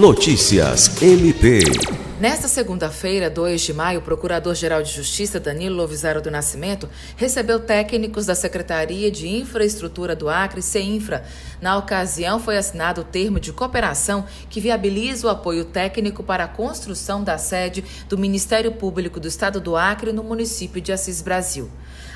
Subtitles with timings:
[0.00, 2.09] Notícias MP.
[2.20, 8.26] Nesta segunda-feira, 2 de maio, o Procurador-Geral de Justiça Danilo Lovisaro do Nascimento recebeu técnicos
[8.26, 11.24] da Secretaria de Infraestrutura do Acre, CEINFRA.
[11.62, 16.48] Na ocasião, foi assinado o termo de cooperação que viabiliza o apoio técnico para a
[16.48, 21.70] construção da sede do Ministério Público do Estado do Acre no município de Assis Brasil.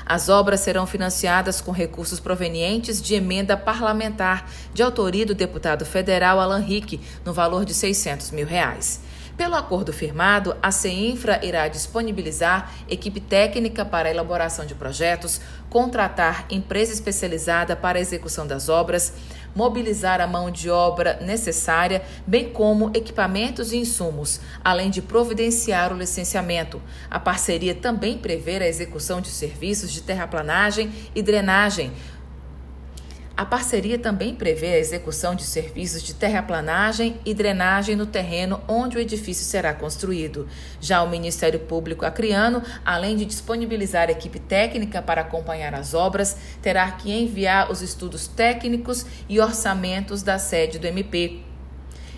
[0.05, 6.39] As obras serão financiadas com recursos provenientes de emenda parlamentar de autoria do deputado federal
[6.39, 9.03] Alan Rick, no valor de 600 mil reais.
[9.37, 16.93] Pelo acordo firmado, a CEINFRA irá disponibilizar equipe técnica para elaboração de projetos, contratar empresa
[16.93, 19.13] especializada para a execução das obras,
[19.53, 25.97] mobilizar a mão de obra necessária, bem como equipamentos e insumos, além de providenciar o
[25.97, 26.81] licenciamento.
[27.11, 31.91] A parceria também prevê a execução de serviços de terraplanagem e drenagem
[33.37, 38.97] a parceria também prevê a execução de serviços de terraplanagem e drenagem no terreno onde
[38.97, 40.47] o edifício será construído.
[40.79, 46.89] Já o Ministério Público Acreano, além de disponibilizar equipe técnica para acompanhar as obras, terá
[46.91, 51.43] que enviar os estudos técnicos e orçamentos da sede do MP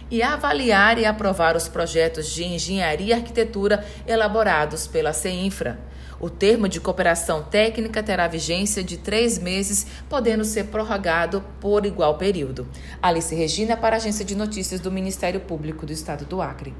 [0.09, 5.79] e avaliar e aprovar os projetos de engenharia e arquitetura elaborados pela CEINFRA.
[6.19, 12.17] O termo de cooperação técnica terá vigência de três meses, podendo ser prorrogado por igual
[12.17, 12.67] período.
[13.01, 16.73] Alice Regina, para a Agência de Notícias do Ministério Público do Estado do Acre.